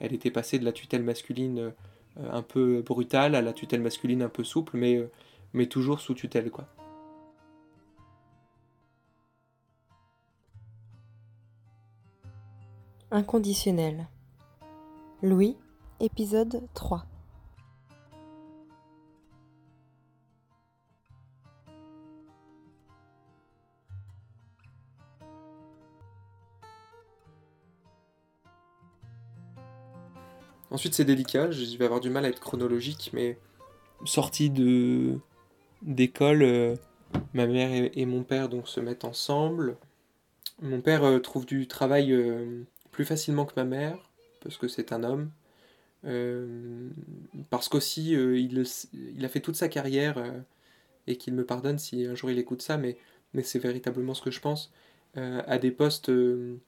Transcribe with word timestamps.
elle 0.00 0.14
était 0.14 0.30
passée 0.30 0.58
de 0.58 0.64
la 0.64 0.72
tutelle 0.72 1.02
masculine 1.02 1.72
un 2.16 2.42
peu 2.42 2.82
brutale 2.82 3.34
à 3.34 3.42
la 3.42 3.52
tutelle 3.52 3.80
masculine 3.80 4.22
un 4.22 4.28
peu 4.28 4.44
souple, 4.44 4.76
mais, 4.76 5.08
mais 5.52 5.66
toujours 5.66 6.00
sous 6.00 6.14
tutelle, 6.14 6.50
quoi. 6.50 6.66
Inconditionnel. 13.10 14.06
Louis, 15.22 15.56
épisode 16.00 16.62
3. 16.74 17.06
Ensuite, 30.70 30.94
c'est 30.94 31.04
délicat, 31.04 31.50
je 31.50 31.76
vais 31.76 31.84
avoir 31.84 32.00
du 32.00 32.10
mal 32.10 32.24
à 32.24 32.28
être 32.28 32.40
chronologique, 32.40 33.10
mais 33.12 33.38
sortie 34.04 34.50
de 34.50 35.18
d'école, 35.82 36.42
euh, 36.42 36.76
ma 37.34 37.46
mère 37.46 37.90
et, 37.94 38.06
mon 38.06 38.22
père 38.24 38.48
donc 38.48 38.68
se 38.68 38.80
mettent 38.80 39.04
ensemble. 39.04 39.76
Mon 40.60 40.80
père 40.80 41.04
euh, 41.04 41.20
trouve 41.20 41.46
du 41.46 41.68
travail 41.68 42.12
euh, 42.12 42.62
plus 42.90 43.04
facilement 43.04 43.46
que 43.46 43.52
ma 43.56 43.64
mère, 43.64 44.10
parce 44.40 44.56
que 44.56 44.68
c'est 44.68 44.92
un 44.92 45.04
homme. 45.04 45.30
parce 47.50 47.68
qu'aussi, 47.68 48.12
il, 48.12 49.24
a 49.24 49.28
fait 49.28 49.40
toute 49.40 49.56
sa 49.56 49.68
carrière, 49.68 50.22
et 51.06 51.16
qu'il 51.16 51.34
me 51.34 51.44
pardonne 51.44 51.78
si 51.78 52.06
un 52.06 52.14
jour 52.14 52.30
il 52.30 52.38
écoute 52.38 52.62
ça, 52.62 52.76
mais, 52.76 52.96
mais 53.34 53.42
c'est 53.42 53.58
véritablement 53.58 54.14
ce 54.14 54.22
que 54.22 54.30
je 54.30 54.40
pense, 54.40 54.72
à 55.14 55.58
des 55.58 55.70
postes 55.70 56.08
où 56.08 56.60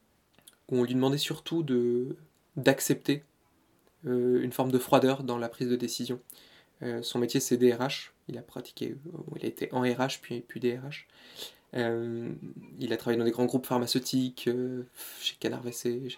on 0.69 0.85
lui 0.85 0.95
demandait 0.95 1.19
surtout 1.19 1.63
de 1.63 2.17
d'accepter 2.57 3.25
une 4.05 4.53
forme 4.53 4.73
de 4.73 4.79
froideur 4.79 5.23
dans 5.23 5.39
la 5.39 5.49
prise 5.49 5.69
de 5.69 5.77
décision. 5.77 6.21
Euh, 6.83 7.03
son 7.03 7.19
métier 7.19 7.41
c'est 7.41 7.57
DRH, 7.57 8.13
il 8.29 8.39
a 8.39 8.43
pratiqué, 8.43 8.97
euh, 9.07 9.19
il 9.37 9.45
a 9.45 9.49
été 9.49 9.69
en 9.73 9.83
RH 9.83 10.21
puis, 10.23 10.41
puis 10.41 10.61
DRH. 10.61 11.07
il 11.75 12.93
a 12.93 12.97
travaillé 12.97 13.19
dans 13.19 13.25
des 13.25 13.31
grands 13.31 13.45
groupes 13.45 13.67
pharmaceutiques, 13.67 14.49
chez 15.21 15.37
Canard 15.39 15.63
WC, 15.63 16.09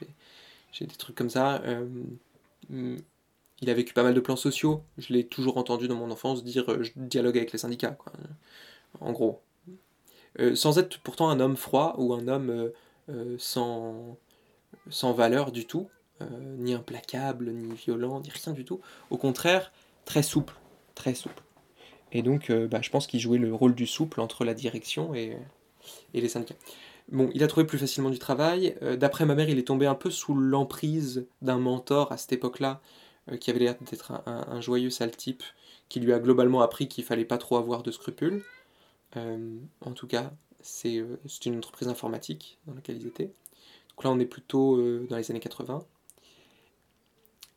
j'ai 0.73 0.87
des 0.87 0.95
trucs 0.95 1.17
comme 1.17 1.31
ça. 1.31 1.63
il 2.71 3.71
a 3.71 3.75
vécu 3.75 3.93
pas 3.93 4.03
mal 4.03 4.15
de 4.15 4.21
plans 4.21 4.37
sociaux. 4.37 4.83
Je 4.99 5.13
l'ai 5.13 5.27
toujours 5.27 5.59
entendu 5.59 5.89
dans 5.89 5.97
mon 5.97 6.11
enfance 6.11 6.45
dire 6.45 6.83
je 6.83 6.93
dialogue 6.97 7.37
avec 7.37 7.53
les 7.53 7.59
syndicats, 7.59 7.93
quoi. 7.93 8.13
en 9.01 9.13
gros. 9.13 9.43
sans 10.55 10.79
être 10.79 11.01
pourtant 11.01 11.29
un 11.29 11.41
homme 11.41 11.57
froid 11.57 11.97
ou 11.99 12.15
un 12.15 12.29
homme 12.29 12.71
sans, 13.39 14.17
sans 14.91 15.13
valeur 15.13 15.51
du 15.51 15.67
tout. 15.67 15.89
Euh, 16.31 16.57
ni 16.59 16.75
implacable, 16.75 17.51
ni 17.51 17.75
violent, 17.75 18.21
ni 18.21 18.31
rien 18.31 18.53
du 18.53 18.65
tout. 18.65 18.81
Au 19.11 19.17
contraire, 19.17 19.73
très 20.05 20.23
souple, 20.23 20.55
très 20.95 21.15
souple. 21.15 21.43
Et 22.13 22.23
donc, 22.23 22.51
euh, 22.51 22.69
bah, 22.69 22.81
je 22.83 22.91
pense 22.91 23.07
qu'il 23.07 23.21
jouait 23.21 23.39
le 23.39 23.55
rôle 23.55 23.75
du 23.75 23.87
souple 23.87 24.21
entre 24.21 24.45
la 24.45 24.55
direction 24.55 25.15
et, 25.15 25.37
et, 26.15 26.21
les 26.21 26.29
syndicats. 26.29 26.55
Bon, 27.11 27.31
il 27.35 27.43
a 27.43 27.47
trouvé 27.47 27.67
plus 27.67 27.79
facilement 27.79 28.11
du 28.11 28.19
travail. 28.19 28.77
Euh, 28.83 28.97
d'après 28.97 29.25
ma 29.25 29.35
mère, 29.35 29.49
il 29.49 29.59
est 29.59 29.67
tombé 29.67 29.87
un 29.87 29.95
peu 29.95 30.11
sous 30.11 30.35
l'emprise 30.35 31.27
d'un 31.41 31.59
mentor 31.59 32.13
à 32.13 32.17
cette 32.17 32.33
époque-là, 32.33 32.81
qui 33.39 33.51
avait 33.51 33.61
l'air 33.61 33.77
d'être 33.81 34.21
un, 34.27 34.61
joyeux 34.61 34.91
sale 34.91 35.17
type, 35.17 35.45
qui 35.89 36.01
lui 36.01 36.13
a 36.13 36.19
globalement 36.19 36.61
appris 36.61 36.89
qu'il 36.89 37.05
fallait 37.05 37.25
pas 37.25 37.39
trop 37.39 37.57
avoir 37.57 37.85
de 37.85 37.93
scrupules. 37.93 38.43
en 39.15 39.93
tout 39.95 40.09
cas, 40.09 40.33
c'est 40.61 41.05
une 41.47 41.59
entreprise 41.59 41.87
informatique 41.87 42.59
dans 42.67 42.75
laquelle 42.75 42.97
ils 42.97 43.07
étaient. 43.07 43.31
Donc 43.91 44.03
là, 44.03 44.11
on 44.11 44.19
est 44.19 44.27
plutôt 44.27 44.77
dans 45.07 45.17
les 45.17 45.31
années 45.31 45.39
80. 45.39 45.87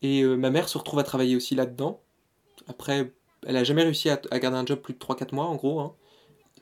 Et 0.02 0.22
euh, 0.22 0.36
ma 0.36 0.50
mère 0.50 0.68
se 0.68 0.78
retrouve 0.78 0.98
à 0.98 1.04
travailler 1.04 1.36
aussi 1.36 1.54
là-dedans. 1.54 2.02
Après, 2.68 3.12
elle 3.46 3.56
a 3.56 3.64
jamais 3.64 3.82
réussi 3.82 4.10
à, 4.10 4.16
garder 4.16 4.58
un 4.58 4.66
job 4.66 4.80
plus 4.80 4.94
de 4.94 4.98
3-4 4.98 5.34
mois 5.34 5.46
en 5.46 5.54
gros. 5.54 5.80
Hein. 5.80 5.94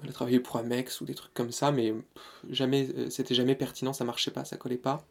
Elle 0.03 0.11
a 0.11 0.13
travaillé 0.13 0.41
pour 0.41 0.57
Amex 0.57 1.01
ou 1.01 1.05
des 1.05 1.15
trucs 1.15 1.35
comme 1.35 1.53
ça, 1.53 1.73
mais 1.73 1.95
jamais, 2.51 2.89
euh, 2.97 3.11
c'était 3.11 3.35
jamais 3.35 3.55
pertinent, 3.55 3.93
ça 3.93 4.05
marchait 4.05 4.31
pas, 4.31 4.45
ça 4.45 4.57
collait 4.57 4.77
pas. 4.77 5.07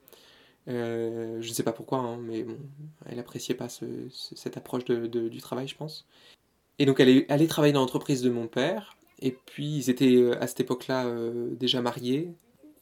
Euh, 0.67 1.41
je 1.41 1.49
ne 1.49 1.53
sais 1.53 1.63
pas 1.63 1.73
pourquoi, 1.73 1.99
hein, 1.99 2.17
mais 2.17 2.43
bon, 2.43 2.57
elle 3.05 3.19
appréciait 3.19 3.55
pas 3.55 3.67
cette 3.69 4.57
approche 4.57 4.85
de, 4.85 5.07
du 5.07 5.41
travail, 5.41 5.67
je 5.67 5.75
pense. 5.75 6.05
Et 6.79 6.85
donc 6.85 6.99
elle 6.99 7.09
est 7.09 7.29
allée 7.31 7.47
travailler 7.47 7.73
dans 7.73 7.81
l'entreprise 7.81 8.21
de 8.21 8.29
mon 8.29 8.47
père, 8.47 8.97
et 9.19 9.31
puis 9.31 9.77
ils 9.77 9.89
étaient 9.89 10.31
à 10.39 10.47
cette 10.47 10.61
époque-là 10.61 11.05
déjà 11.51 11.81
mariés, 11.81 12.33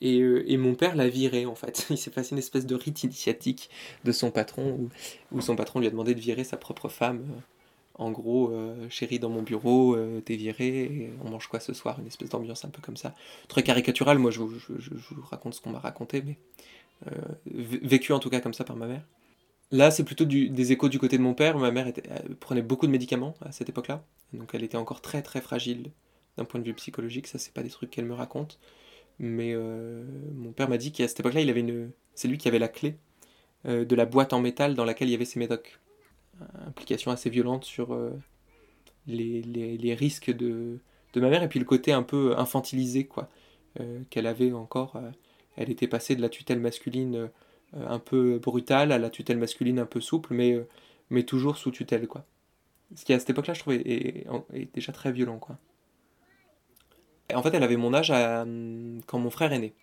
euh, 0.04 0.44
et, 0.48 0.58
mon 0.58 0.76
père 0.76 0.96
l'a 0.96 1.08
viré 1.10 1.46
en 1.46 1.56
fait. 1.56 1.88
Il 1.90 1.98
s'est 1.98 2.12
passé 2.12 2.32
une 2.32 2.40
espèce 2.40 2.66
de 2.66 2.76
rite 2.76 3.04
initiatique 3.04 3.70
de 4.04 4.12
son 4.12 4.32
patron 4.32 4.90
où, 5.32 5.42
son 5.42 5.56
patron 5.56 5.80
lui 5.80 5.88
a 5.88 5.92
demandé 5.92 6.16
de 6.16 6.20
virer 6.20 6.44
sa 6.44 6.58
propre 6.58 6.90
femme. 6.90 7.20
Euh, 7.20 7.40
en 7.96 8.10
gros, 8.10 8.52
euh, 8.52 8.90
chérie 8.90 9.20
dans 9.20 9.30
mon 9.30 9.44
bureau, 9.44 9.96
t'es 10.26 10.36
viré, 10.36 11.12
on 11.24 11.30
mange 11.30 11.48
quoi 11.48 11.60
ce 11.60 11.74
soir? 11.74 12.00
Une 12.00 12.08
espèce 12.08 12.30
d'ambiance 12.30 12.66
un 12.66 12.70
peu 12.70 12.82
comme 12.82 12.98
ça. 12.98 13.14
Très 13.48 13.62
caricatural, 13.62 14.18
moi 14.18 14.32
je 14.32 14.40
vous, 14.40 14.52
raconte 15.30 15.54
ce 15.54 15.62
qu'on 15.62 15.70
m'a 15.70 15.80
raconté, 15.80 16.24
mais 16.24 16.38
vécu 17.46 18.14
en 18.14 18.20
tout 18.20 18.32
cas 18.32 18.40
comme 18.40 18.56
ça 18.56 18.64
par 18.64 18.76
ma 18.76 18.88
mère. 18.88 19.06
Là, 19.72 19.92
c'est 19.92 20.04
plutôt 20.04 20.26
des 20.26 20.72
échos 20.72 20.90
du 20.90 20.98
côté 20.98 21.18
de 21.18 21.22
mon 21.22 21.36
père. 21.36 21.58
Ma 21.60 21.70
mère 21.70 21.92
prenait 22.40 22.64
beaucoup 22.64 22.88
de 22.88 22.92
médicaments 22.92 23.36
à 23.42 23.52
cette 23.52 23.70
époque-là, 23.70 24.04
donc 24.34 24.56
elle 24.56 24.64
était 24.64 24.78
encore 24.78 25.02
très 25.02 25.22
très 25.22 25.42
fragile 25.42 25.92
d'un 26.38 26.46
point 26.46 26.60
de 26.60 26.66
vue 26.66 26.74
psychologique. 26.74 27.28
Ça, 27.28 27.38
c'est 27.38 27.54
pas 27.54 27.62
des 27.62 27.70
trucs 27.70 27.92
qu'elle 27.92 28.06
me 28.06 28.16
raconte. 28.16 28.58
Mais 29.22 29.54
euh, 29.54 30.04
mon 30.34 30.52
père 30.52 30.68
m'a 30.68 30.78
dit 30.78 30.92
qu'à 30.92 31.08
cette 31.08 31.20
époque-là, 31.20 31.42
il 31.42 31.50
avait 31.52 31.60
une... 31.60 31.92
c'est 32.16 32.28
lui 32.28 32.40
qui 32.40 32.48
avait 32.48 32.58
la 32.58 32.68
clé 32.68 32.98
euh, 33.68 33.86
de 33.86 33.96
la 33.96 34.08
boîte 34.08 34.34
en 34.34 34.42
métal 34.42 34.74
dans 34.74 34.84
laquelle 34.84 35.10
il 35.10 35.12
y 35.12 35.16
avait 35.16 35.26
ses 35.26 35.40
médocs. 35.40 35.80
Implication 36.66 37.12
assez 37.12 37.30
violente 37.30 37.64
sur 37.64 37.94
euh, 37.94 38.10
les, 39.06 39.44
les, 39.44 39.78
les, 39.78 39.94
risques 39.94 40.32
de, 40.32 40.80
de 41.14 41.22
ma 41.22 41.30
mère 41.30 41.44
et 41.44 41.50
puis 41.50 41.60
le 41.60 41.66
côté 41.66 41.92
un 41.92 42.02
peu 42.02 42.36
infantilisé 42.38 43.06
quoi 43.06 43.30
qu'elle 44.10 44.28
avait 44.28 44.52
encore. 44.52 45.00
elle 45.56 45.70
était 45.70 45.88
passée 45.88 46.16
de 46.16 46.22
la 46.22 46.28
tutelle 46.28 46.60
masculine 46.60 47.30
un 47.74 48.00
peu 48.00 48.38
brutale 48.40 48.92
à 48.92 48.98
la 48.98 49.10
tutelle 49.10 49.38
masculine 49.38 49.80
un 49.80 49.86
peu 49.86 50.02
souple, 50.02 50.34
mais, 50.34 50.60
mais 51.10 51.24
toujours 51.24 51.58
sous 51.58 51.72
tutelle 51.72 52.08
quoi. 52.08 52.26
Ce 52.96 53.06
qui 53.06 53.14
à 53.14 53.20
cette 53.20 53.30
époque-là, 53.30 53.54
je 53.54 53.62
trouvais, 53.62 53.78
est, 53.78 54.28
est 54.54 54.74
déjà 54.74 54.92
très 54.92 55.14
violent 55.14 55.38
quoi. 55.40 55.58
En 57.36 57.44
fait, 57.44 57.54
elle 57.54 57.64
avait 57.64 57.78
mon 57.78 57.94
âge 57.94 58.10
quand 59.08 59.20
mon 59.20 59.30
frère 59.30 59.54
est 59.54 59.60
né. 59.60 59.74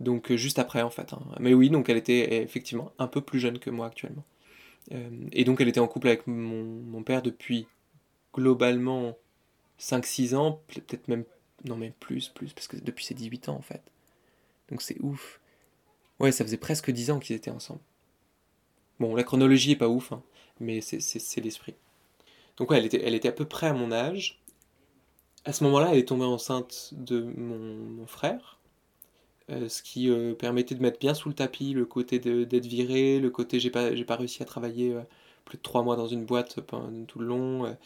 Donc 0.00 0.30
euh, 0.30 0.36
juste 0.36 0.58
après 0.58 0.82
en 0.82 0.90
fait. 0.90 1.12
Hein. 1.12 1.22
Mais 1.40 1.54
oui, 1.54 1.70
donc 1.70 1.88
elle 1.88 1.96
était 1.96 2.42
effectivement 2.42 2.92
un 2.98 3.06
peu 3.06 3.20
plus 3.20 3.40
jeune 3.40 3.58
que 3.58 3.70
moi 3.70 3.86
actuellement. 3.86 4.24
Euh, 4.92 5.10
et 5.32 5.44
donc 5.44 5.60
elle 5.60 5.68
était 5.68 5.80
en 5.80 5.88
couple 5.88 6.08
avec 6.08 6.26
mon, 6.26 7.02
père 7.02 7.22
depuis 7.22 7.66
globalement 8.34 9.16
5-6 9.80 10.34
ans, 10.34 10.60
peut-être 10.68 11.08
même, 11.08 11.24
non 11.64 11.76
mais 11.76 11.92
plus, 12.00 12.28
plus, 12.28 12.52
parce 12.52 12.68
que 12.68 12.76
depuis 12.76 13.04
ses 13.04 13.14
18 13.14 13.48
ans 13.48 13.56
en 13.56 13.62
fait. 13.62 13.82
Donc 14.70 14.82
c'est 14.82 15.00
ouf. 15.00 15.40
Ouais, 16.20 16.32
ça 16.32 16.44
faisait 16.44 16.56
presque 16.56 16.90
10 16.90 17.10
ans 17.10 17.18
qu'ils 17.18 17.36
étaient 17.36 17.50
ensemble. 17.50 17.80
Bon, 19.00 19.14
la 19.14 19.24
chronologie 19.24 19.72
est 19.72 19.76
pas 19.76 19.88
ouf, 19.88 20.12
hein, 20.12 20.22
mais 20.60 20.80
c'est 20.80 21.40
l'esprit. 21.40 21.74
Donc 22.56 22.70
ouais, 22.70 22.78
elle 22.78 22.86
était, 22.86 23.02
elle 23.04 23.14
était 23.14 23.28
à 23.28 23.32
peu 23.32 23.44
près 23.44 23.66
à 23.66 23.72
mon 23.72 23.90
âge 23.90 24.40
à 25.44 25.52
ce 25.52 25.64
moment-là, 25.64 25.90
elle 25.92 25.98
est 25.98 26.08
tombée 26.08 26.24
enceinte 26.24 26.90
de 26.92 27.20
mon, 27.20 28.06
frère, 28.06 28.58
euh, 29.50 29.68
ce 29.68 29.82
qui 29.82 30.10
euh, 30.10 30.34
permettait 30.34 30.74
de 30.74 30.80
mettre 30.80 30.98
bien 30.98 31.14
sous 31.14 31.28
le 31.28 31.34
tapis 31.34 31.74
le 31.74 31.84
côté 31.84 32.18
d'être 32.18 32.66
viré, 32.66 33.18
le 33.18 33.30
côté 33.30 33.60
j'ai 33.60 33.70
pas, 33.70 33.90
pas 34.06 34.16
réussi 34.16 34.42
à 34.42 34.46
travailler 34.46 34.94
euh, 34.94 35.02
plus 35.44 35.58
de 35.58 35.62
trois 35.62 35.82
mois 35.82 35.96
dans 35.96 36.06
une 36.06 36.24
boîte 36.24 36.60
tout 37.06 37.18
le 37.18 37.26
long. 37.26 37.76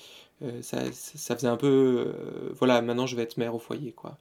Ça, 0.61 0.93
ça, 0.93 1.35
faisait 1.35 1.49
un 1.49 1.57
peu, 1.57 2.15
voilà, 2.53 2.81
maintenant 2.81 3.07
je 3.07 3.17
vais 3.17 3.23
être 3.23 3.39
mère 3.39 3.57
au 3.57 3.59
foyer, 3.59 3.91
quoi. 3.91 4.19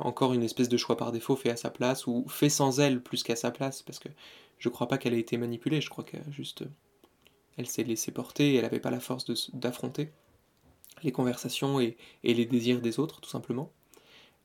encore 0.00 0.32
une 0.34 0.42
espèce 0.42 0.68
de 0.68 0.76
choix 0.76 0.96
par 0.96 1.12
défaut 1.12 1.36
fait 1.36 1.50
à 1.50 1.56
sa 1.56 1.70
place, 1.70 2.08
ou 2.08 2.24
fait 2.28 2.48
sans 2.48 2.80
elle 2.80 3.00
plus 3.00 3.22
qu'à 3.22 3.36
sa 3.36 3.52
place, 3.52 3.82
parce 3.82 4.00
que 4.00 4.08
je 4.58 4.68
crois 4.68 4.88
pas 4.88 4.98
qu'elle 4.98 5.14
ait 5.14 5.20
été 5.20 5.36
manipulée, 5.36 5.80
je 5.80 5.90
crois 5.90 6.02
que 6.02 6.16
elle 7.56 7.66
s'est 7.68 7.84
laissée 7.84 8.10
porter, 8.10 8.56
elle 8.56 8.62
n'avait 8.62 8.80
pas 8.80 8.90
la 8.90 8.98
force 8.98 9.52
d'affronter 9.52 10.10
les 11.04 11.12
conversations 11.12 11.80
et, 11.80 11.96
les 12.24 12.46
désirs 12.46 12.80
des 12.80 12.98
autres, 12.98 13.20
tout 13.20 13.30
simplement. 13.30 13.70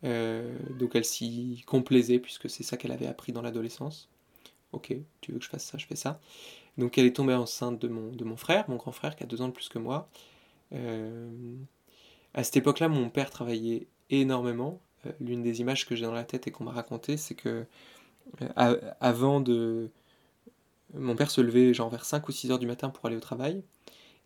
Euh, 0.04 0.58
donc 0.80 0.96
elle 0.96 1.06
s'y 1.06 1.64
complaisait, 1.66 2.20
puisque 2.20 2.50
c'est 2.50 2.64
ça 2.64 2.78
qu'elle 2.78 2.92
avait 2.92 3.08
appris 3.08 3.32
dans 3.32 3.42
l'adolescence. 3.42 4.10
Ok, 4.72 4.96
tu 5.22 5.32
veux 5.32 5.40
que 5.40 5.46
je 5.46 5.50
fasse 5.50 5.66
ça, 5.66 5.78
je 5.78 5.86
fais 5.86 5.96
ça. 5.96 6.20
Donc 6.78 6.98
elle 6.98 7.06
est 7.06 7.16
tombée 7.16 7.34
enceinte 7.34 7.80
de 7.80 7.88
mon, 7.88 8.38
frère, 8.38 8.70
mon 8.70 8.78
grand 8.78 8.92
frère, 8.92 9.16
qui 9.16 9.24
a 9.24 9.28
deux 9.28 9.42
ans 9.42 9.48
de 9.48 9.54
plus 9.54 9.70
que 9.70 9.80
moi. 9.80 10.10
Euh, 10.74 11.30
à 12.34 12.44
cette 12.44 12.58
époque-là, 12.58 12.88
mon 12.90 13.10
père 13.10 13.30
travaillait 13.30 13.88
énormément. 14.10 14.82
Euh, 15.06 15.12
l'une 15.20 15.44
des 15.44 15.62
images 15.62 15.86
que 15.88 15.96
j'ai 15.96 16.06
dans 16.06 16.14
la 16.14 16.24
tête 16.24 16.48
et 16.48 16.52
qu'on 16.52 16.64
m'a 16.64 16.72
raconté, 16.72 17.18
c'est 17.18 17.36
que 17.36 17.66
avant 19.02 19.42
de... 19.42 19.90
Mon 20.94 21.16
père 21.16 21.30
se 21.30 21.42
levait 21.42 21.74
genre 21.74 21.90
vers 21.90 22.06
5 22.06 22.28
ou 22.28 22.32
6 22.32 22.52
heures 22.52 22.60
du 22.60 22.68
matin 22.68 22.90
pour 22.90 23.06
aller 23.06 23.18
au 23.18 23.22
travail. 23.22 23.64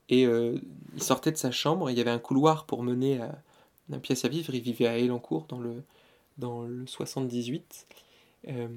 Et 0.10 0.26
euh, 0.26 0.58
il 0.96 1.04
sortait 1.04 1.32
de 1.32 1.38
sa 1.38 1.52
chambre, 1.52 1.90
il 1.90 1.98
y 1.98 2.02
avait 2.02 2.12
un 2.12 2.20
couloir 2.20 2.66
pour 2.66 2.84
mener 2.84 3.22
à 3.22 3.42
une 3.90 4.00
pièce 4.00 4.26
à 4.26 4.30
vivre. 4.30 4.54
Il 4.54 4.62
vivait 4.62 4.88
à 4.88 4.98
Elancourt, 4.98 5.46
dans 5.50 5.60
le, 5.60 5.84
dans 6.38 6.64
le 6.64 6.88
78, 6.88 7.88
euh, 8.48 8.68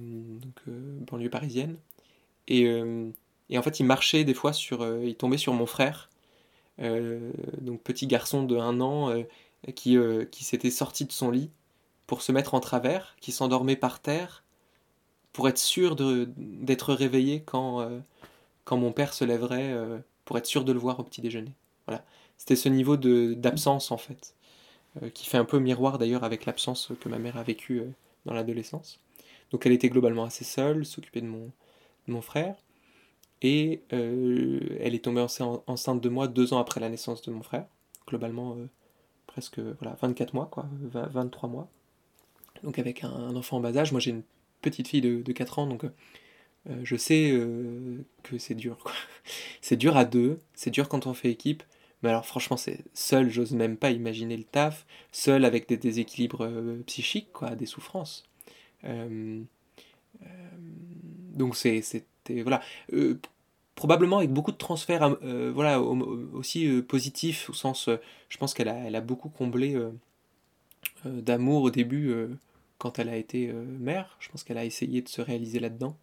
euh, 0.68 0.98
banlieue 1.10 1.30
parisienne. 1.30 1.76
Et 2.48 2.62
Et 3.50 3.58
en 3.58 3.62
fait, 3.62 3.80
il 3.80 3.84
marchait 3.84 4.24
des 4.24 4.34
fois 4.34 4.52
sur. 4.52 4.84
il 5.04 5.14
tombait 5.14 5.38
sur 5.38 5.52
mon 5.54 5.66
frère, 5.66 6.10
donc 6.78 7.80
petit 7.82 8.06
garçon 8.08 8.42
de 8.42 8.56
un 8.56 8.80
an, 8.80 9.14
qui, 9.76 9.96
qui 10.32 10.44
s'était 10.44 10.70
sorti 10.70 11.04
de 11.04 11.12
son 11.12 11.30
lit 11.30 11.50
pour 12.08 12.22
se 12.22 12.32
mettre 12.32 12.54
en 12.54 12.60
travers, 12.60 13.14
qui 13.20 13.30
s'endormait 13.30 13.76
par 13.76 14.00
terre, 14.00 14.42
pour 15.32 15.48
être 15.48 15.58
sûr 15.58 15.94
d'être 15.96 16.92
réveillé 16.92 17.42
quand, 17.42 17.88
quand 18.64 18.76
mon 18.76 18.90
père 18.90 19.14
se 19.14 19.24
lèverait, 19.24 19.76
pour 20.30 20.38
être 20.38 20.46
sûr 20.46 20.64
de 20.64 20.70
le 20.70 20.78
voir 20.78 21.00
au 21.00 21.02
petit 21.02 21.20
déjeuner. 21.20 21.50
Voilà. 21.88 22.04
C'était 22.38 22.54
ce 22.54 22.68
niveau 22.68 22.96
d'absence 22.96 23.90
en 23.90 23.96
fait, 23.96 24.36
qui 25.12 25.26
fait 25.26 25.38
un 25.38 25.44
peu 25.44 25.58
miroir 25.58 25.98
d'ailleurs 25.98 26.22
avec 26.22 26.46
l'absence 26.46 26.92
que 27.00 27.08
ma 27.08 27.18
mère 27.18 27.36
a 27.36 27.42
vécue 27.42 27.82
dans 28.26 28.32
l'adolescence. 28.32 29.00
Donc 29.50 29.66
elle 29.66 29.72
était 29.72 29.88
globalement 29.88 30.22
assez 30.22 30.44
seule, 30.44 30.86
s'occupait 30.86 31.20
de 31.20 31.26
mon, 31.26 31.50
mon 32.06 32.22
frère. 32.22 32.54
Et 33.42 33.82
euh, 33.92 34.60
elle 34.78 34.94
est 34.94 35.04
tombée 35.04 35.20
enceinte 35.20 36.00
de 36.00 36.08
moi 36.08 36.28
deux 36.28 36.54
ans 36.54 36.60
après 36.60 36.78
la 36.78 36.90
naissance 36.90 37.22
de 37.22 37.32
mon 37.32 37.42
frère. 37.42 37.66
Globalement, 38.06 38.52
euh, 38.52 38.68
presque 39.26 39.58
voilà, 39.58 39.96
24 40.00 40.32
mois, 40.32 40.46
quoi, 40.46 40.66
23 40.92 41.48
mois. 41.48 41.68
Donc 42.62 42.78
avec 42.78 43.02
un, 43.02 43.34
enfant 43.34 43.56
en 43.56 43.60
bas 43.60 43.76
âge. 43.76 43.90
Moi 43.90 44.00
j'ai 44.00 44.12
une 44.12 44.22
petite 44.62 44.86
fille 44.86 45.00
de, 45.00 45.22
de 45.22 45.32
4 45.32 45.58
ans, 45.58 45.66
donc 45.66 45.84
euh, 46.68 46.80
je 46.82 46.96
sais 46.96 47.38
que 48.22 48.38
c'est 48.38 48.54
dur. 48.54 48.78
c'est 49.60 49.76
dur 49.76 49.96
à 49.96 50.04
deux, 50.04 50.40
c'est 50.54 50.70
dur 50.70 50.88
quand 50.88 51.06
on 51.06 51.14
fait 51.14 51.30
équipe. 51.30 51.62
Mais 52.02 52.08
alors 52.08 52.24
franchement, 52.24 52.56
c'est 52.56 52.84
seul, 52.94 53.30
j'ose 53.30 53.52
même 53.52 53.76
pas 53.76 53.90
imaginer 53.90 54.36
le 54.36 54.44
taf. 54.44 54.86
Seul 55.12 55.44
avec 55.44 55.68
des 55.68 55.76
déséquilibres 55.76 56.48
psychiques, 56.86 57.30
quoi, 57.32 57.50
des 57.54 57.66
souffrances. 57.66 58.24
Euh, 58.84 59.42
euh, 60.22 60.26
donc 61.34 61.56
c'était 61.56 62.42
voilà 62.42 62.60
euh, 62.92 63.18
probablement 63.74 64.18
avec 64.18 64.30
beaucoup 64.30 64.52
de 64.52 64.56
transferts 64.56 65.16
voilà 65.54 65.80
aussi 65.80 66.82
positifs 66.82 67.48
au 67.48 67.52
sens 67.52 67.88
je 68.28 68.38
pense 68.38 68.52
qu'elle 68.52 68.68
a, 68.68 68.74
elle 68.74 68.96
a 68.96 69.00
beaucoup 69.00 69.28
comblé 69.28 69.78
d'amour 71.04 71.62
au 71.62 71.70
début 71.70 72.14
quand 72.78 72.98
elle 72.98 73.08
a 73.08 73.16
été 73.16 73.50
mère 73.52 74.16
je 74.20 74.28
pense 74.28 74.44
qu'elle 74.44 74.58
a 74.58 74.64
essayé 74.64 75.00
de 75.00 75.08
se 75.08 75.22
réaliser 75.22 75.60
là-dedans 75.60 75.96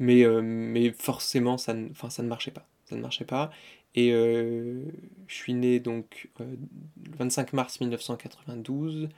mais, 0.00 0.24
mais 0.42 0.90
forcément 0.90 1.56
ça 1.56 1.74
ne, 1.74 1.90
enfin, 1.90 2.10
ça 2.10 2.24
ne 2.24 2.28
marchait 2.28 2.50
pas 2.50 2.66
ça 2.86 2.96
ne 2.96 3.00
marchait 3.00 3.24
pas 3.24 3.50
et 3.94 4.10
je 4.10 5.34
suis 5.34 5.54
né 5.54 5.78
donc 5.78 6.28
le 6.40 6.58
25 7.18 7.52
mars 7.52 7.80
1992 7.80 9.08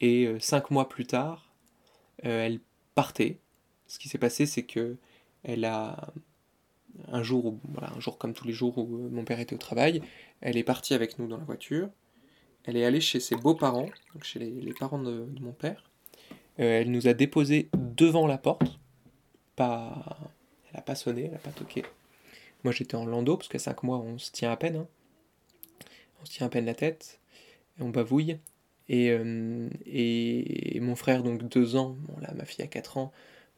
et 0.00 0.28
cinq 0.38 0.70
mois 0.70 0.88
plus 0.88 1.06
tard 1.06 1.46
euh, 2.24 2.46
elle 2.46 2.60
partait. 2.94 3.38
Ce 3.86 3.98
qui 3.98 4.08
s'est 4.08 4.18
passé, 4.18 4.46
c'est 4.46 4.64
que 4.64 4.96
elle 5.44 5.64
a 5.64 6.12
un 7.08 7.22
jour, 7.22 7.58
voilà, 7.72 7.92
un 7.94 8.00
jour 8.00 8.18
comme 8.18 8.32
tous 8.32 8.46
les 8.46 8.52
jours 8.52 8.78
où 8.78 8.86
mon 8.86 9.24
père 9.24 9.38
était 9.38 9.54
au 9.54 9.58
travail, 9.58 10.02
elle 10.40 10.56
est 10.56 10.64
partie 10.64 10.94
avec 10.94 11.18
nous 11.18 11.28
dans 11.28 11.36
la 11.36 11.44
voiture. 11.44 11.88
Elle 12.64 12.76
est 12.76 12.84
allée 12.84 13.00
chez 13.00 13.20
ses 13.20 13.36
beaux-parents, 13.36 13.88
donc 14.14 14.24
chez 14.24 14.40
les, 14.40 14.72
parents 14.72 14.98
de, 14.98 15.28
mon 15.40 15.52
père. 15.52 15.84
Euh, 16.58 16.80
elle 16.80 16.90
nous 16.90 17.06
a 17.06 17.12
déposés 17.14 17.68
devant 17.76 18.26
la 18.26 18.38
porte. 18.38 18.80
Pas, 19.54 20.18
pas 20.86 20.94
sonné, 20.94 21.24
elle 21.24 21.32
n'a 21.32 21.38
pas 21.38 21.50
toqué. 21.50 21.84
Moi 22.64 22.72
j'étais 22.72 22.94
en 22.94 23.04
landau, 23.04 23.36
parce 23.36 23.48
qu'à 23.48 23.58
5 23.58 23.82
mois 23.82 23.98
on 23.98 24.18
se 24.18 24.30
tient 24.32 24.50
à 24.50 24.56
peine. 24.56 24.76
Hein. 24.76 24.86
On 26.22 26.26
se 26.26 26.32
tient 26.32 26.46
à 26.46 26.50
peine 26.50 26.64
la 26.66 26.74
tête, 26.74 27.20
et 27.78 27.82
on 27.82 27.90
bavouille. 27.90 28.38
Euh, 28.90 29.68
et, 29.84 30.76
et, 30.76 30.80
mon 30.80 30.94
frère, 30.94 31.22
donc 31.22 31.42
deux 31.48 31.76
ans, 31.76 31.96
bon 32.08 32.20
là 32.20 32.32
ma 32.34 32.44
fille 32.44 32.64
a 32.64 32.68
quatre 32.68 32.98
ans, 32.98 33.12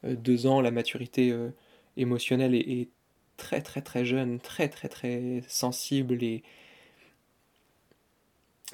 euh, 0.05 0.15
deux 0.15 0.47
ans, 0.47 0.61
la 0.61 0.71
maturité 0.71 1.31
euh, 1.31 1.49
émotionnelle 1.97 2.55
est, 2.55 2.89
très 3.37 3.61
très 3.61 3.81
très 3.81 4.03
jeune, 4.03 4.39
très 4.41 4.67
très 4.67 4.89
très 4.89 5.41
sensible 5.47 6.21
et 6.25 6.43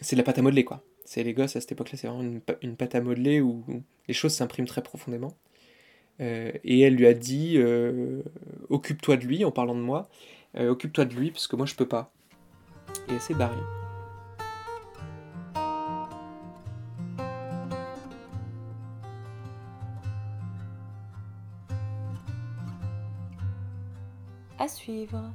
c'est 0.02 0.16
de 0.16 0.22
la 0.22 0.24
pâte 0.24 0.40
à 0.40 0.42
modeler 0.42 0.66
quoi. 0.66 0.84
C'est 1.06 1.24
les 1.24 1.36
gosses 1.36 1.56
à 1.56 1.62
cette 1.62 1.74
époque-là, 1.74 2.00
c'est 2.00 2.07
vraiment 2.07 2.42
une, 2.62 2.75
pâte 2.75 2.96
à 2.96 3.02
modeler 3.02 3.42
où, 3.42 3.63
les 4.07 4.13
choses 4.16 4.34
s'impriment 4.34 4.66
très 4.66 4.81
profondément. 4.81 5.38
Et 6.20 6.80
elle 6.80 6.96
lui 6.96 7.08
a 7.08 7.14
dit 7.14 7.58
occupe-toi 8.70 9.18
de 9.18 9.26
lui 9.26 9.46
en 9.46 9.52
parlant 9.52 9.76
de 9.76 9.82
moi, 9.82 10.10
occupe-toi 10.58 11.06
de 11.06 11.14
lui 11.14 11.32
parce 11.32 11.48
que 11.48 11.56
moi 11.56 11.66
je 11.66 11.76
peux 11.76 11.88
pas. 11.88 12.12
Et 13.10 13.14
elle 13.14 13.22
s'est 13.22 13.34
barrée. 13.34 13.56
suivre. 24.68 25.34